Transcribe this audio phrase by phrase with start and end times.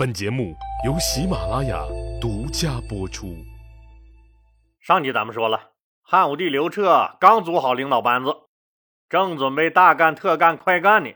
[0.00, 1.84] 本节目由喜马拉雅
[2.22, 3.36] 独家播出。
[4.80, 8.34] 上集咱们说了，汉武帝刘彻刚组好领导班子，
[9.10, 11.12] 正准备大干特干快干呢，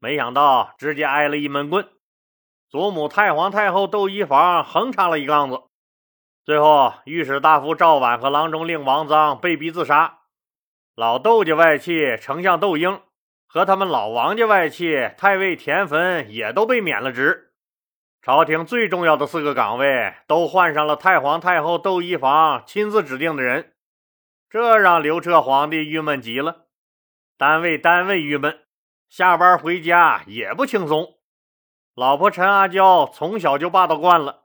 [0.00, 1.88] 没想到直接挨了一闷棍。
[2.68, 5.60] 祖母太皇太后窦漪房横插了一杠子，
[6.44, 10.22] 最后御史大夫赵婉和郎中令王臧被逼自杀。
[10.96, 13.00] 老窦家外戚丞相窦婴
[13.46, 17.50] 和他们老王家外戚太尉田汾也都被免了职。
[18.22, 23.72] 朝廷最重要的四个岗位都换上了太皇太后窦漪房亲自指定的人，
[24.48, 26.66] 这让刘彻皇帝郁闷极了。
[27.36, 28.60] 单位单位郁闷，
[29.08, 31.16] 下班回家也不轻松。
[31.96, 34.44] 老婆陈阿娇从小就霸道惯了，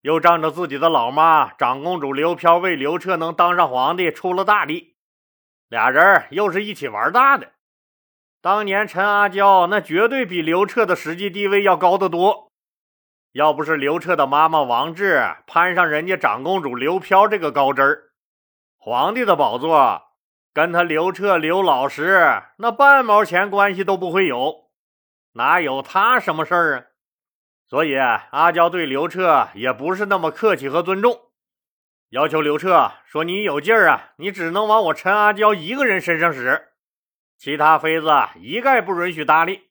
[0.00, 4.96] 又仗着自己的老妈长公主刘飘为刘彻能当上皇帝出了大力，
[5.68, 7.52] 俩人又是一起玩大的。
[8.40, 12.51] 当年陈阿娇那绝对比刘彻的实际地位要高得多。
[13.32, 18.02] 要不是刘彻的妈妈王志攀上人家长公主刘飘这个高枝儿，
[18.76, 20.02] 皇帝的宝座
[20.52, 24.70] 跟他刘彻刘老师那半毛钱关系都不会有，
[25.32, 26.84] 哪有他什么事儿啊？
[27.66, 31.18] 所以阿娇对刘彻也不是那么客气和尊重，
[32.10, 36.74] 要求刘彻说：“你有劲儿啊，你只能往我陈阿娇一个人身上使，
[37.38, 39.70] 其他妃子一概不允许搭理，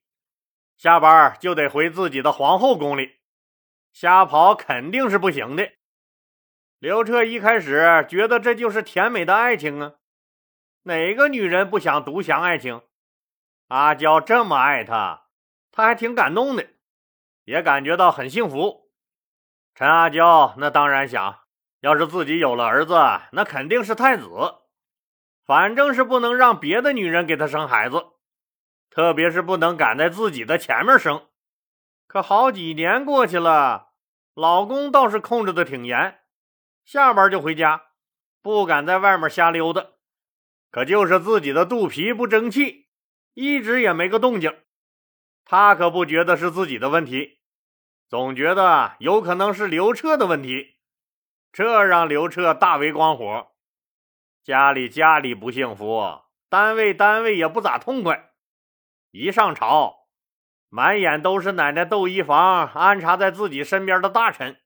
[0.75, 3.17] 下班就得回自己的皇后宫里。”
[3.91, 5.71] 瞎跑肯定是不行的。
[6.79, 9.93] 刘彻一开始觉得这就是甜美的爱情啊，
[10.83, 12.81] 哪个女人不想独享爱情？
[13.67, 15.27] 阿娇这么爱他，
[15.71, 16.67] 他还挺感动的，
[17.43, 18.91] 也感觉到很幸福。
[19.75, 21.41] 陈阿娇那当然想，
[21.81, 22.95] 要是自己有了儿子，
[23.31, 24.27] 那肯定是太子，
[25.45, 28.03] 反正是不能让别的女人给他生孩子，
[28.89, 31.27] 特别是不能赶在自己的前面生。
[32.11, 33.93] 可好几年过去了，
[34.33, 36.19] 老公倒是控制的挺严，
[36.83, 37.83] 下班就回家，
[38.41, 39.91] 不敢在外面瞎溜达。
[40.71, 42.89] 可就是自己的肚皮不争气，
[43.33, 44.53] 一直也没个动静。
[45.45, 47.39] 他可不觉得是自己的问题，
[48.09, 50.79] 总觉得有可能是刘彻的问题，
[51.53, 53.51] 这让刘彻大为光火。
[54.43, 58.33] 家里家里不幸福，单位单位也不咋痛快，
[59.11, 60.00] 一上朝。
[60.73, 64.57] 满眼都是奶奶窦漪房安插在自己身边的大臣，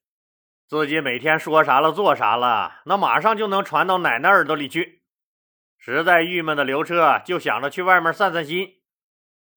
[0.68, 5.02] 自己每天说啥了做啥了，那马上就能传到奶奶耳朵里去。
[5.80, 8.76] 实在郁闷的刘彻就想着去外面散散心，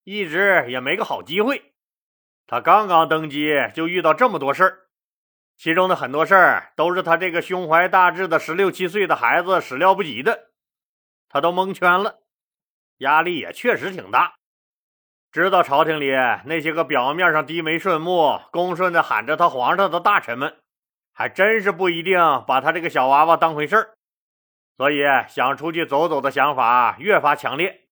[0.04, 1.74] 一直也没个好机会。
[2.46, 4.78] 他刚刚登基就遇到这么多事儿，
[5.54, 10.48] 其中的很多事儿都是他这个胸怀大志的十六七岁的孩子始料不及的，
[11.28, 12.20] 他都蒙圈了，
[12.98, 14.37] 压力也确实挺大。
[15.38, 16.10] 知道朝廷里
[16.46, 20.56] 那些个表面上低眉顺目、恭顺的喊着他皇上的大臣们，
[21.12, 23.94] 还真是不一定把他这个小娃娃当回事儿，
[24.76, 27.82] 所以想出去走走的想法越发强烈。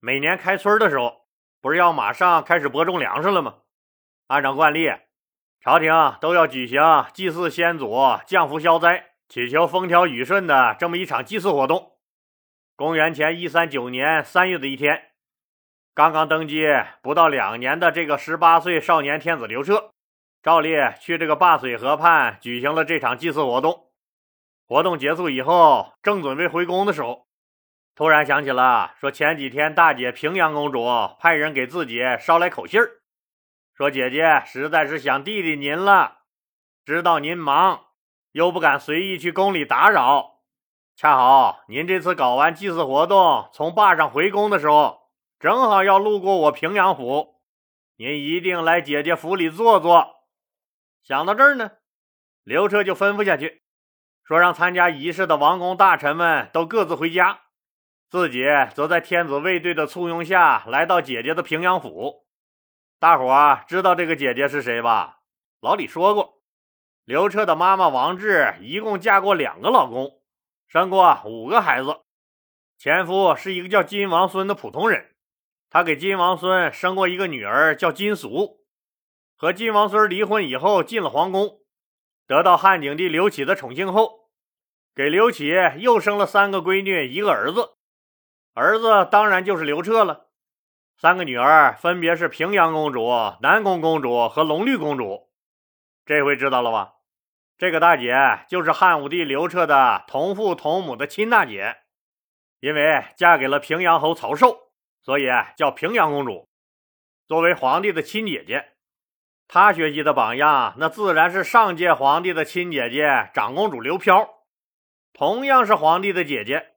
[0.00, 1.26] 每年开春的时候，
[1.60, 3.56] 不是要马上开始播种粮食了吗？
[4.28, 4.90] 按照惯例，
[5.60, 6.80] 朝廷都要举行
[7.12, 7.94] 祭祀先祖、
[8.26, 11.98] 降福消灾、祈求风调雨顺的这么一场祭祀活动。
[12.74, 15.10] 公元前一三九年三月的一天。
[15.94, 16.66] 刚刚登基
[17.02, 19.92] 不到两年的这个十八岁少年天子刘彻，
[20.42, 23.92] 照例去这个灞水河畔举行了这场祭祀活动。
[24.66, 27.28] 活动结束以后，正准备回宫的时候，
[27.94, 30.84] 突然想起了说前几天大姐平阳公主
[31.20, 32.90] 派人给自己捎来口信儿，
[33.76, 36.22] 说姐姐实在是想弟弟您了，
[36.84, 37.82] 知道您忙，
[38.32, 40.40] 又不敢随意去宫里打扰，
[40.96, 45.03] 恰好您这次搞完祭祀活动从坝上回宫的时候。
[45.44, 47.34] 正好要路过我平阳府，
[47.98, 50.24] 您一定来姐姐府里坐坐。
[51.02, 51.72] 想到这儿呢，
[52.44, 53.62] 刘彻就吩咐下去，
[54.22, 57.42] 说让参加仪式的王公大臣们都各自回家，
[58.08, 58.42] 自己
[58.74, 62.24] 则在天子卫队的簇拥下来到姐姐的平阳府。
[62.98, 65.18] 大伙知道这个姐姐是谁吧？
[65.60, 66.40] 老李说过，
[67.04, 70.22] 刘彻的妈妈王志一共嫁过两个老公，
[70.66, 72.00] 生过五个孩子，
[72.78, 75.10] 前夫是一个叫金王孙的普通人。
[75.74, 78.60] 他给金王孙生过一个女儿，叫金俗，
[79.36, 81.62] 和金王孙离婚以后进了皇宫，
[82.28, 84.28] 得到汉景帝刘启的宠幸后，
[84.94, 87.70] 给刘启又生了三个闺女，一个儿子，
[88.54, 90.28] 儿子当然就是刘彻了。
[90.96, 93.10] 三个女儿分别是平阳公主、
[93.42, 95.28] 南宫公主和隆虑公主。
[96.06, 96.92] 这回知道了吧？
[97.58, 98.14] 这个大姐
[98.48, 101.78] 就是汉武帝刘彻的同父同母的亲大姐，
[102.60, 104.63] 因为嫁给了平阳侯曹寿。
[105.04, 106.48] 所以叫平阳公主，
[107.26, 108.72] 作为皇帝的亲姐姐，
[109.46, 114.26] 他学习的榜样，那自然是上届皇帝的亲姐姐长公主刘飘。
[115.12, 116.76] 同样是皇帝的姐姐，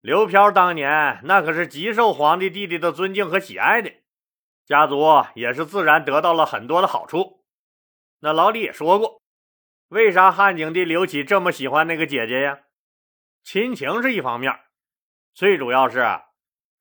[0.00, 3.92] 刘飘当年那可是极受皇帝弟弟的尊敬和喜爱的，
[4.64, 7.44] 家族也是自然得到了很多的好处。
[8.20, 9.20] 那老李也说过，
[9.88, 12.60] 为啥汉景帝刘启这么喜欢那个姐姐呀？
[13.44, 14.52] 亲情是一方面，
[15.34, 16.00] 最主要是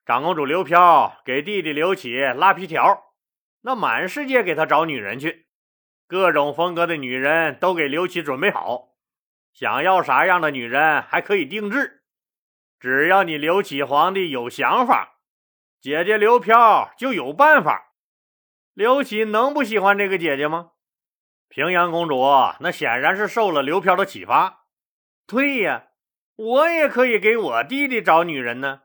[0.08, 3.12] 长公主刘飘给弟弟刘启拉皮条，
[3.64, 5.48] 那满世界给他找女人去，
[6.08, 8.96] 各种风格的女人都给刘启准备好。
[9.52, 12.04] 想要啥样的女人还可以定制，
[12.80, 15.18] 只要你刘启皇帝有想法，
[15.82, 17.92] 姐姐刘飘就有办法。
[18.74, 20.72] 刘启能不喜欢这个姐姐吗？
[21.50, 22.24] 平阳公主
[22.62, 24.68] 那显然是受了刘飘的启发。
[25.26, 25.88] 对呀，
[26.38, 28.84] 我也可以给我弟弟找女人呢。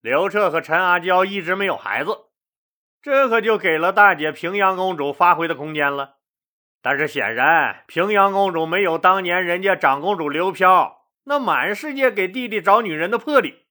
[0.00, 2.10] 刘彻和陈阿娇一直没有孩子，
[3.02, 6.16] 这可就给了大姐平阳公主发挥的空间了。
[6.80, 13.66] 但是显然，平阳公主没有当年人家长公主刘飘那满世界给弟弟找女人的魄力。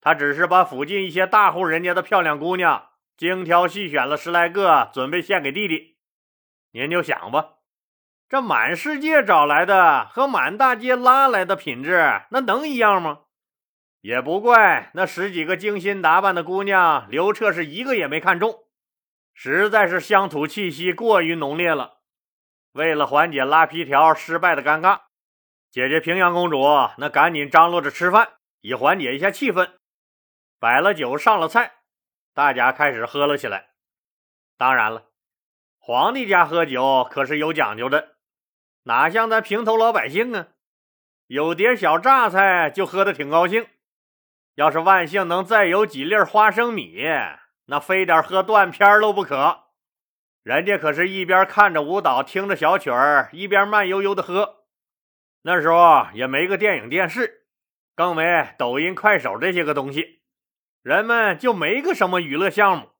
[0.00, 5.98] 她只是把附近一些大户人家的漂亮姑娘精挑细选了十来个，准备献给弟弟。
[6.72, 7.50] 您就想吧，
[8.28, 13.20] 这满世界找来的和满大街拉来的品质，那能一样吗？
[14.00, 18.64] 也不怪那十几个精心打扮的姑娘，刘彻是一个也没看中，
[19.34, 21.98] 实在是乡土气息过于浓烈了。
[22.72, 25.00] 为了缓解拉皮条失败的尴尬，
[25.70, 26.62] 姐姐平阳公主
[26.96, 29.72] 那赶紧张罗着吃饭，以缓解一下气氛。
[30.58, 31.72] 摆了酒，上了菜，
[32.32, 33.70] 大家开始喝了起来。
[34.56, 35.08] 当然了，
[35.78, 38.16] 皇帝家喝酒可是有讲究的，
[38.84, 40.48] 哪像咱平头老百姓啊？
[41.26, 43.66] 有碟小榨菜就喝得挺高兴。
[44.54, 47.04] 要是万幸能再有几粒花生米，
[47.66, 49.64] 那非得喝断片都不可。
[50.42, 54.64] 人家可是一边看着舞蹈，听着小曲儿，一边慢悠悠的喝。
[55.42, 57.46] 那时候也没个电影、电视，
[57.94, 60.20] 更没抖音、快手这些个东西，
[60.82, 62.90] 人们就没个什么娱乐项目。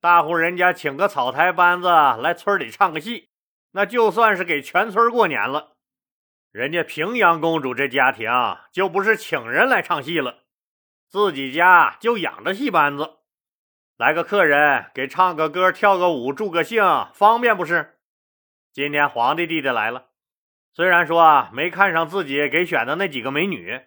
[0.00, 3.30] 大户人家请个草台班子来村里唱个戏，
[3.72, 5.76] 那就算是给全村过年了。
[6.52, 8.30] 人家平阳公主这家庭
[8.72, 10.44] 就不是请人来唱戏了，
[11.08, 13.16] 自己家就养着戏班子。
[13.96, 16.84] 来个客人给唱个歌、跳个舞、助个兴，
[17.14, 17.98] 方便不是？
[18.72, 20.08] 今天皇帝弟弟来了，
[20.72, 23.80] 虽然说没看上自己给选的那几个美女，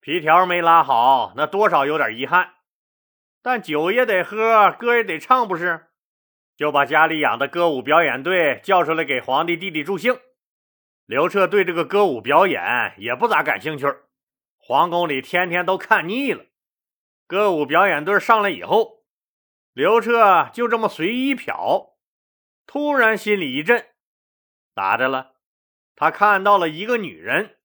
[0.00, 2.54] 皮条没拉好，那多少有点遗憾。
[3.42, 5.88] 但酒也得喝，歌也得唱，不是？
[6.56, 10.16] 就把家里养的歌舞表演队叫出来给皇帝弟弟助兴。
[11.04, 13.86] 刘彻对这个歌舞表演也不咋感兴趣，
[14.66, 16.46] 皇宫里天天都看腻了。
[17.26, 19.04] 歌舞表演队上来以后。
[19.74, 21.94] 刘彻就这么随意一瞟，
[22.64, 23.88] 突然心里一震，
[24.74, 25.32] 咋的了？
[25.96, 27.58] 他看到了一个女人，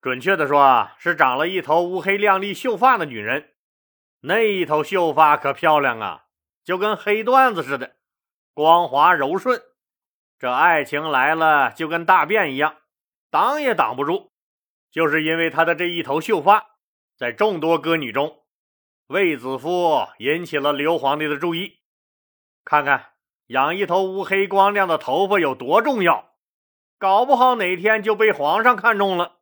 [0.00, 3.54] 准确的说，是长了一头乌黑亮丽秀发的女人。
[4.20, 6.26] 那一头秀发可漂亮啊，
[6.64, 7.96] 就跟黑缎子似的，
[8.54, 9.60] 光滑柔顺。
[10.38, 12.78] 这爱情来了，就跟大便一样，
[13.30, 14.31] 挡也挡不住。
[14.92, 16.76] 就是因为她的这一头秀发，
[17.16, 18.40] 在众多歌女中。
[19.08, 21.78] 卫子夫引起了刘皇帝的注意，
[22.64, 23.06] 看看
[23.46, 26.32] 养一头乌黑光亮的头发有多重要，
[26.98, 29.38] 搞不好哪天就被皇上看中了。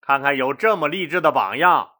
[0.00, 1.90] 看看有这么励志的榜样，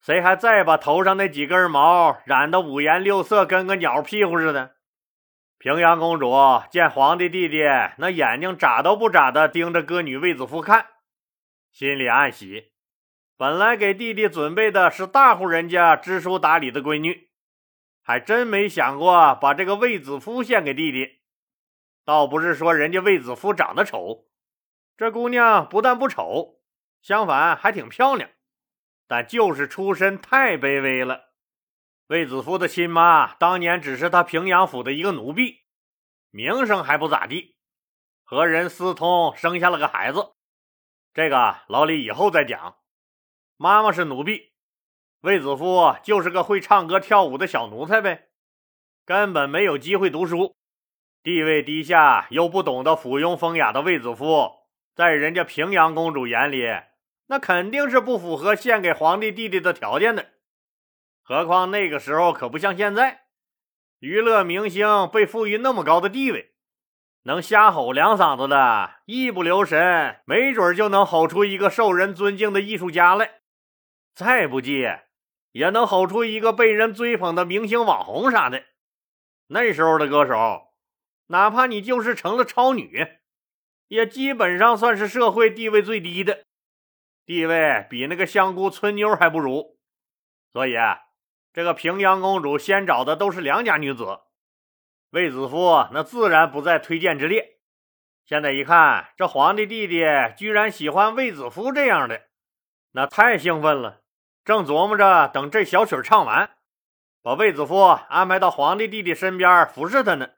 [0.00, 4.74] 谁还再把头上那几根毛染得五颜六色，跟个鸟屁股似的？
[5.58, 6.32] 平阳公主
[6.70, 7.62] 见皇帝弟弟
[7.96, 10.86] 那眼睛眨都不眨的盯着歌女卫子夫看，
[11.74, 12.72] 心里暗喜。
[13.36, 17.30] 本来给弟弟准备的是大户人家知书达理的闺女，
[18.00, 21.22] 还真没想过把这个卫子夫献给弟弟。
[22.04, 24.28] 倒不是说人家卫子夫长得丑，
[24.96, 26.60] 这姑娘不但不丑，
[27.02, 28.30] 相反还挺漂亮，
[29.08, 31.30] 但就是出身太卑微了。
[32.06, 35.64] 卫子夫的亲妈当年只是他平阳府的一个奴婢，
[36.30, 37.56] 名声还不咋地，
[38.22, 40.33] 和人私通生下了个孩子。
[41.14, 42.76] 这个老李以后再讲。
[43.56, 44.50] 妈妈是奴婢，
[45.20, 48.30] 卫子夫就是个会唱歌跳舞的小奴才呗，
[49.06, 50.56] 根本没有机会读书，
[51.22, 54.66] 地位低下又不懂得附庸风雅的卫子夫，
[54.96, 56.66] 在人家平阳公主眼里，
[57.28, 60.32] 那肯定是不符合献给皇帝弟弟的条件的。
[61.22, 63.26] 何况那个时候可不像现在，
[64.00, 66.53] 娱乐明星被赋予那么高的地位，
[67.26, 73.40] 能瞎吼两嗓子的，一不留神，没准就能吼出一个受人尊敬的艺术家来。
[74.14, 74.86] 再不济，
[75.52, 78.64] 也能吼出一个被人追捧的明星网红啥的。
[79.46, 80.74] 那时候的歌手，
[81.28, 83.06] 哪怕你就是成了超女，
[83.88, 86.44] 也基本上算是社会地位最低的，
[87.24, 89.78] 地位比那个香菇村妞还不如。
[90.52, 90.98] 所以啊，
[91.54, 94.20] 这个平阳公主先找的都是良家女子，
[95.14, 97.58] 卫子夫那自然不在推荐之列。
[98.24, 100.04] 现在一看，这皇帝弟弟
[100.36, 102.22] 居然喜欢卫子夫这样的，
[102.90, 104.00] 那太兴奋了。
[104.44, 106.56] 正琢磨着等这小曲唱完，
[107.22, 110.30] 把卫子夫安排到皇帝弟弟身边服侍他呢。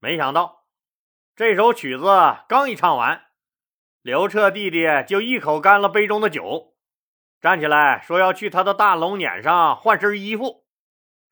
[0.00, 0.64] 没想到
[1.36, 2.04] 这首曲子
[2.48, 3.26] 刚一唱完，
[4.02, 6.74] 刘彻弟弟就一口干了杯中的酒，
[7.40, 10.63] 站起来说要去他的大龙辇上换身衣服，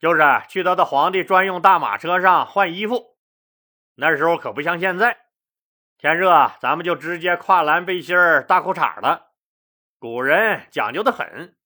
[0.02, 3.16] 就是去他的皇帝专用大马车上换衣服。
[3.94, 5.16] 那时候可不像现在。
[5.96, 9.28] 天热，咱们就直接跨栏背心儿、大裤衩了。
[10.00, 11.56] 古人讲究的很，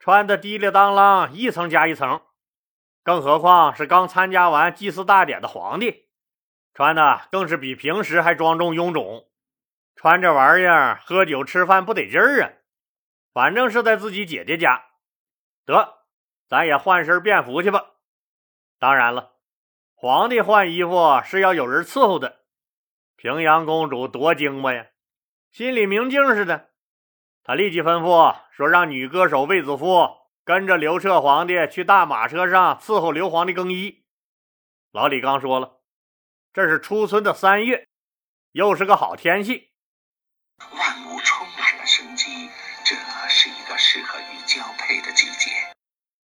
[0.00, 2.22] 穿的滴里当啷，一层加一层。
[3.04, 6.08] 更何况是刚参加完祭祀大典的皇帝，
[6.74, 9.28] 穿的更是比平时还庄重臃肿。
[9.94, 12.50] 穿这玩意儿喝酒吃饭不得劲儿啊！
[13.32, 14.86] 反正是在自己姐姐家，
[15.64, 15.99] 得，
[16.50, 17.92] 咱也换身便服去吧。
[18.80, 19.36] 当然了，
[19.94, 22.40] 皇帝换衣服是要有人伺候的。
[23.14, 24.88] 平阳公主多精吧呀，
[25.52, 26.70] 心里明镜似的。
[27.44, 30.08] 她立即吩咐说：“让女歌手卫子夫
[30.44, 34.04] 跟着刘彻皇帝去大马车上伺候刘皇帝更衣。”
[34.90, 35.78] 老李刚说了，
[36.52, 37.86] 这是初春的三月，
[38.50, 39.70] 又是个好天气，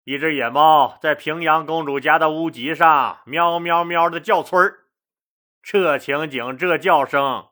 [0.05, 4.81] 一只野猫在平阳公主家的屋脊上喵喵喵的叫春儿。
[5.63, 7.47] 这情景，这叫声，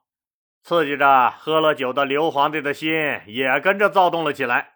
[0.62, 4.76] 刺激着喝了酒的刘皇帝的心也跟着躁动了起来。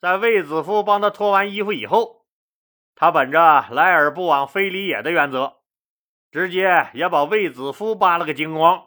[0.00, 2.26] 在卫子夫帮他脱完衣服以后，
[2.94, 5.54] 他本着来而不往非礼也的原则，
[6.30, 8.84] 直接也把卫子夫扒了个精光。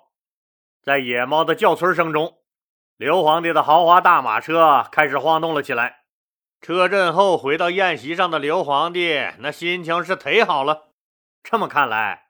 [0.81, 2.37] 在野猫的叫春声中，
[2.95, 5.96] 刘皇帝的豪华大马车开始晃动了起来。
[6.67, 10.89] 车震后回到宴席上的刘皇帝，那心情是忒好了。
[11.41, 12.25] 这么看来。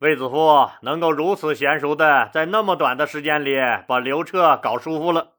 [0.00, 3.56] 卫子夫能够如此娴熟的在那么短的时间里
[3.88, 5.36] 把刘彻搞舒服了，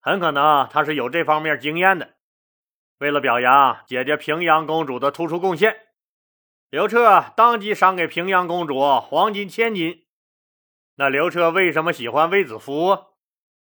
[0.00, 2.14] 很可能他是有这方面经验的。
[3.00, 5.76] 为了表扬姐姐平阳公主的突出贡献，
[6.70, 10.06] 刘彻当即赏给平阳公主黄金千斤。
[10.96, 13.17] 那刘彻为什么喜欢卫子夫？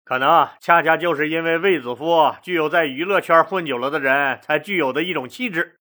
[0.03, 5.79] 可能恰恰就是因为卫子夫具有在娱乐圈混久了的人才具有的一种气质，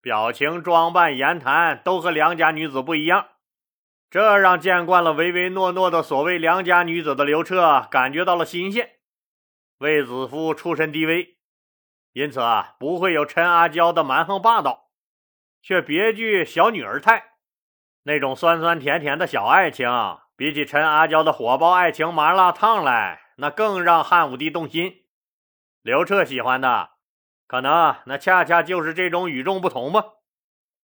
[0.00, 3.28] 表情、装扮、言谈都和良家女子不一样。
[4.10, 8.90] 这让见惯了唯唯诺诺的所谓良家女子的刘彻感觉到了新鲜。
[9.78, 11.36] 卫子夫出身低微，
[12.12, 14.90] 因此啊不会有陈阿娇的蛮横霸道，
[15.62, 17.34] 却别具小女儿态。
[18.04, 19.88] 那种酸酸甜甜的小爱情，
[20.36, 25.04] 比起陈阿娇的火爆爱情麻辣烫来，那更让汉武帝动心。
[25.82, 26.90] 刘彻喜欢的，
[27.46, 30.04] 可能那恰恰就是这种与众不同吧。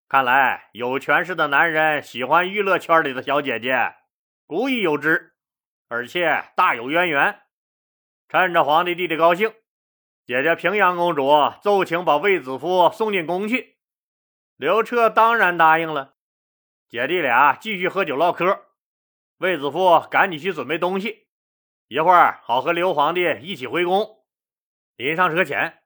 [0.07, 3.95] 看来有权势的男人喜欢娱乐圈里的小姐姐，
[4.47, 5.35] 古已有之，
[5.87, 7.41] 而且大有渊源。
[8.27, 9.53] 趁着皇帝弟弟高兴，
[10.25, 13.77] 姐姐平阳公主奏请把卫子夫送进宫去。
[14.57, 16.15] 刘彻当然答应了。
[16.89, 18.65] 姐弟俩继续喝酒唠嗑，
[19.37, 21.28] 卫子夫赶紧去准备东西，
[21.89, 24.19] 一会儿好和刘皇帝一起回宫。
[24.95, 25.79] 临上车前，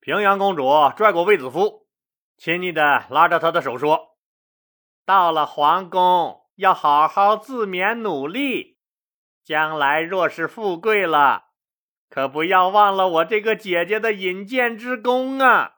[0.00, 1.86] 平阳公主拽过卫子夫。
[2.36, 4.16] 亲昵的拉着他的手说
[5.06, 8.80] ：“到了皇宫，要好好自勉努力。
[9.44, 11.44] 将来若是富贵了，
[12.10, 15.76] 可不要忘了我这个姐姐的引荐之功啊！”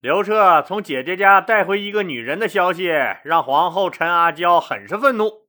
[0.00, 2.88] 刘彻从姐姐家带回一个女人的消息，
[3.24, 5.45] 让皇后陈阿娇很是愤怒。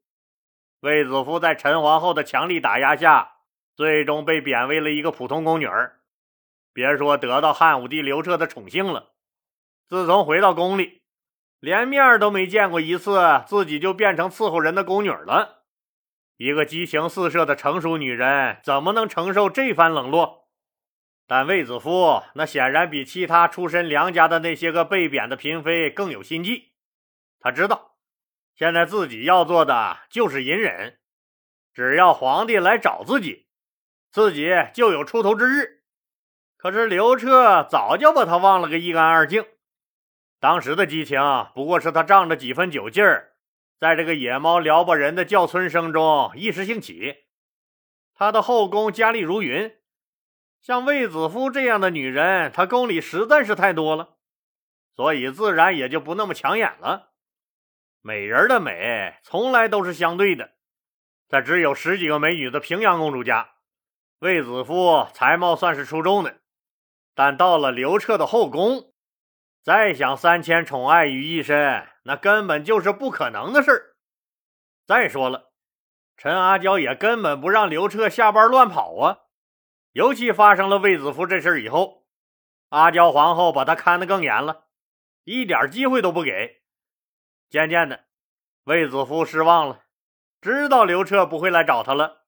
[0.87, 3.39] 卫子夫在陈皇后的强力打压下，
[3.75, 5.99] 最终被贬为了一个普通宫女儿。
[6.71, 9.11] 别说得到汉武帝刘彻的宠幸了。
[9.89, 11.01] 自从回到宫里，
[11.59, 15.65] 连面都没见过一次，自己就变成伺候人的宫女了。
[16.37, 20.47] 一个激情四射的成熟女人，怎么能承受这番冷落？
[21.27, 26.71] 但卫子夫那显然比其他出身良家的那些个被贬的嫔妃更有心计。
[27.41, 27.96] 他知道，
[28.57, 30.97] 现在自己要做的就是隐忍，
[31.75, 33.45] 只要皇帝来找自己，
[34.09, 35.83] 自己就有出头之日。
[36.57, 39.45] 可是刘彻早就把他忘了个一干二净。
[40.39, 41.21] 当时的激情
[41.53, 43.33] 不过是他仗着几分酒劲儿，
[43.79, 47.25] 在这个野猫撩拨人的叫春声中一时兴起。
[48.15, 49.71] 他的后宫佳丽如云，
[50.59, 54.15] 像卫子夫这样的女人，他宫里实在是太多了，
[54.95, 57.11] 所以自然也就不那么抢眼了。
[58.07, 60.51] 美人的美从来都是相对的，
[61.27, 63.55] 在只有十几个美女的平阳公主家，
[64.19, 66.39] 卫子夫才貌算是出众的，
[67.13, 68.93] 但到了刘彻的后宫，
[69.61, 73.97] 再想三千宠爱于一身，那根本就是不可能的事儿。
[74.85, 75.51] 再说了，
[76.15, 79.17] 陈阿娇也根本不让刘彻下班乱跑啊。
[79.91, 82.05] 尤其发生了卫子夫这事以后，
[82.69, 84.67] 阿娇皇后把他看得更严了，
[85.25, 86.61] 一点机会都不给。
[87.49, 88.05] 渐渐的，
[88.65, 89.83] 卫子夫失望了，
[90.41, 92.25] 知道刘彻不会来找他了。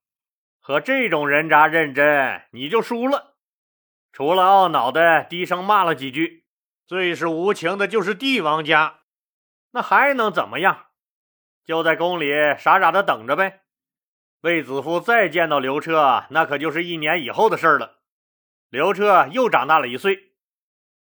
[0.60, 3.36] 和这种人渣认真，你就输了。
[4.12, 6.46] 除了懊恼的低声骂了几句，
[6.86, 9.02] 最是无情的就是帝王家，
[9.72, 10.88] 那还能怎么样？
[11.66, 13.62] 就在宫里傻傻的等着呗。
[14.42, 18.00] 卫子夫再见到刘彻，那可就是一年以后的事了。
[18.70, 20.34] 刘彻又长大了一岁，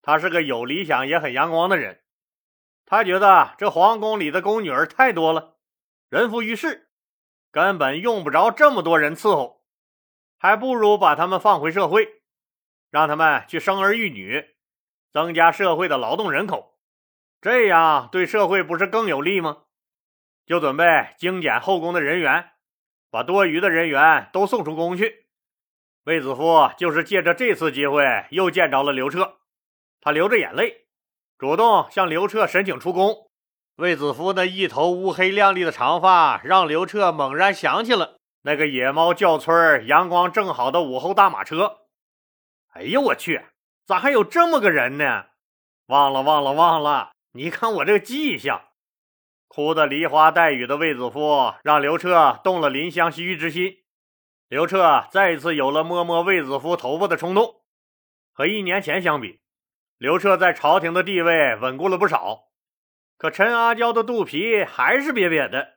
[0.03, 2.03] 他是个有理想也很阳光的人。
[2.91, 5.57] 他觉得这皇宫里的宫女儿太多了，
[6.09, 6.89] 人浮于事，
[7.53, 9.63] 根本用不着这么多人伺候，
[10.39, 12.23] 还不如把他们放回社会，
[12.91, 14.55] 让他们去生儿育女，
[15.13, 16.79] 增加社会的劳动人口，
[17.43, 19.65] 这样对社会不是更有利吗？
[20.47, 22.53] 就准备精简后宫的人员。
[23.11, 25.29] 把多余的人员都送出宫去。
[26.05, 29.39] 卫子夫就是借着这次机会又见着了刘彻，
[29.99, 30.88] 他流着眼泪，
[31.39, 33.31] 主动向刘彻申请出宫。
[33.77, 41.79] 卫子夫那一头乌黑亮丽的长发，让刘彻猛然想起了那个野猫叫村阳光正好的午后大马车。
[42.73, 43.47] 哎呦我去，
[43.87, 45.27] 咋还有这么个人呢？
[45.87, 47.13] 忘了忘了忘了！
[47.33, 48.63] 你看我这个迹象。
[49.47, 53.77] 哭得梨花带雨的卫子夫，让刘彻动了怜香惜玉之心。
[54.49, 57.63] 刘彻再一次有了摸摸卫子夫头发的冲动。
[58.33, 59.41] 和一年前相比，
[59.99, 62.45] 刘彻在朝廷的地位稳固了不少。
[63.17, 65.75] 可陈阿娇的肚皮还是瘪瘪的。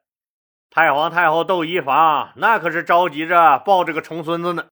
[0.70, 4.68] 太皇太后窦漪房那可是着急着抱这个重孙子呢，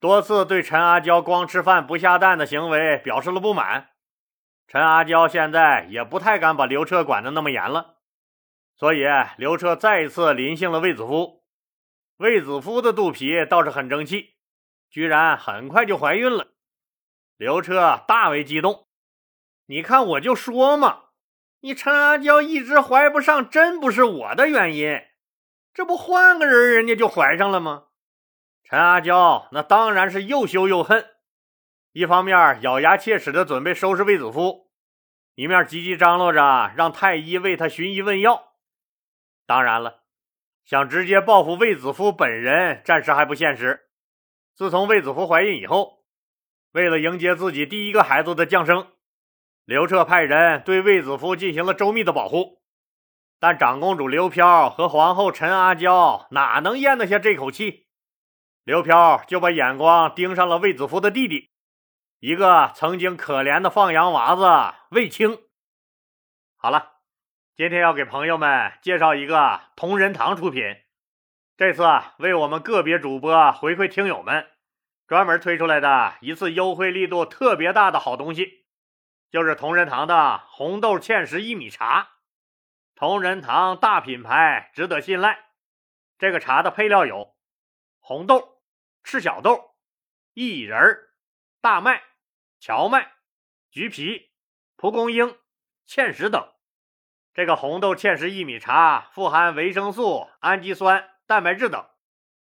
[0.00, 3.90] 多次对陈阿娇光吃饭不下蛋的行为表示了不满。
[4.66, 7.98] 陈阿娇现在也不太敢把刘彻管得那么严了。
[8.74, 9.04] 所以，
[9.36, 11.44] 刘彻再一次临幸了卫子夫。
[12.16, 14.34] 卫子夫的肚皮倒是很争气，
[14.90, 16.51] 居然很快就怀孕了。
[17.36, 18.86] 刘彻大为激动。
[19.66, 21.04] 你看，我就说嘛，
[21.60, 25.00] 你陈阿娇一直怀不上，真不是我的原因。
[25.72, 27.84] 这不换个人，人家就怀上了吗？
[28.64, 31.06] 陈阿娇那当然是又羞又恨，
[31.92, 34.70] 一方面咬牙切齿的准备收拾卫子夫，
[35.34, 38.52] 一面急急张罗着让太医为他寻医问药。
[39.46, 40.02] 当然了，
[40.64, 43.88] 想直接报复卫子夫本人，暂时还不现实。
[44.54, 46.01] 自从卫子夫怀孕以后，
[46.72, 48.88] 为了迎接自己第一个孩子的降生，
[49.64, 52.62] 刘彻派人对卫子夫进行了周密的保护。
[53.38, 57.86] 但长公主刘飘和皇后陈阿娇哪能咽得下这口气？
[58.64, 61.50] 刘飘就把眼光盯上了卫子夫的弟弟，
[62.20, 65.38] 一个曾经可怜的放羊娃子卫青。
[66.56, 66.90] 好了。
[67.54, 70.62] 今天要给朋友们介绍一个同仁堂出品，
[71.58, 71.84] 这次
[72.18, 74.46] 为我们个别主播回馈听友们
[75.06, 78.66] 专门推出来的一次优惠力度特别大的好东西，
[79.30, 82.10] 就是同仁堂的红豆芡实薏米茶。
[82.94, 85.50] 同仁堂大品牌，值得信赖。
[86.18, 87.36] 这个茶的配料有
[87.98, 88.62] 红豆、
[89.02, 89.74] 赤小豆、
[90.34, 90.78] 薏仁、
[91.60, 92.02] 大麦、
[92.60, 93.12] 荞麦、
[93.70, 94.30] 橘皮、
[94.76, 95.36] 蒲公英、
[95.86, 96.52] 芡实等。
[97.34, 101.84] 这个红豆芡实薏米茶富含维生素、氨基酸、蛋白质等，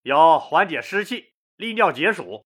[0.02, 1.29] 有缓解湿气、
[1.60, 2.46] 利尿解暑、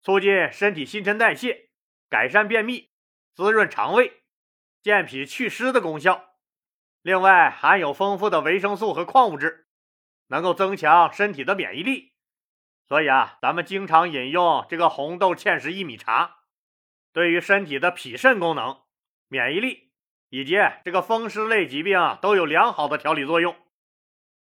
[0.00, 1.68] 促进身体新陈代谢、
[2.08, 2.90] 改善便秘、
[3.34, 4.22] 滋润肠胃、
[4.80, 6.30] 健脾祛湿的功效。
[7.02, 9.68] 另外含有丰富的维生素和矿物质，
[10.28, 12.14] 能够增强身体的免疫力。
[12.88, 16.38] 所以啊，咱们经常饮用这个红豆芡实薏米茶，
[17.12, 18.80] 对于身体的脾肾功能、
[19.28, 19.92] 免疫力。
[20.30, 23.54] 以及这个风湿类疾病啊都有良好的调理作用，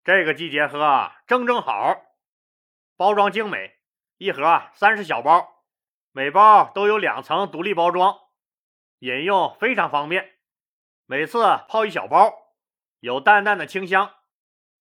[0.04, 2.04] 这个季节喝正正好。
[2.96, 3.81] 包装精美，
[4.22, 5.64] 一盒三十小包，
[6.12, 8.20] 每包都有两层独立包装，
[9.00, 10.34] 饮用非常方便。
[11.08, 12.32] 每次泡一小包，
[13.00, 14.14] 有淡淡的清香，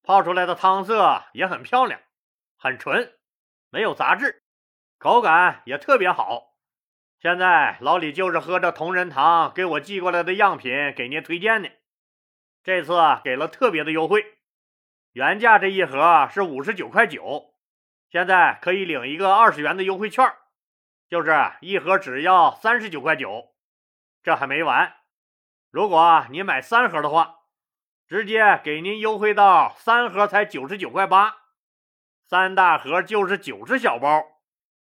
[0.03, 2.03] 泡出来的汤色也很漂亮，
[2.59, 3.15] 很纯，
[3.71, 4.43] 没有杂质，
[4.99, 6.59] 口感也特别好。
[7.19, 11.71] 现在老李就是喝着同仁堂给我寄过来的样品给您推荐呢。
[12.63, 12.93] 这次
[13.25, 14.23] 给了特别的优惠，
[15.13, 17.50] 原价这一盒是五十九块九，
[18.11, 20.27] 现在可以领一个二十元的优惠券，
[21.09, 23.55] 就是一盒只要三十九块九。
[24.23, 24.97] 这还没完，
[25.71, 27.37] 如果你买三盒的话，
[28.09, 31.37] 直接给您优惠到三盒才九十九块八，
[32.27, 34.25] 三大盒就是九十小包，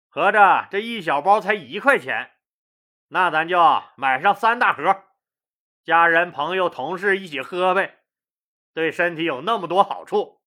[0.08, 2.32] 合着这一小包才一块钱。
[3.08, 5.04] 那咱就买上三大盒，
[5.84, 7.98] 家人、朋友、同事一起喝呗，
[8.72, 10.40] 对身体有那么多好处。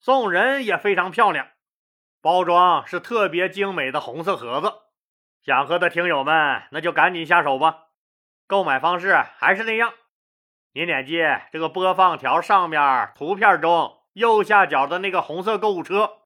[0.00, 1.48] 送人也非常漂亮，
[2.20, 4.72] 包装是特别精美的红色盒子。
[5.42, 7.86] 想喝的听友们，那就赶紧下手吧。
[8.46, 9.94] 购买方式还是那样，
[10.74, 16.18] 您点击这个播放条上面图片中右下角的那个红色购物车，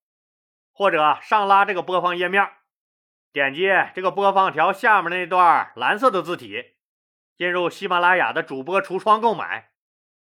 [0.73, 2.45] 或者上拉这个播放页面，
[3.33, 6.75] 点击这个播放条下面那段蓝色的字体，
[7.37, 9.71] 进入喜马拉雅的主播橱窗购买，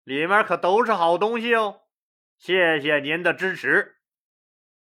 [0.04, 1.82] 里面可都是好东西哦。
[2.38, 3.99] 谢谢您的支持。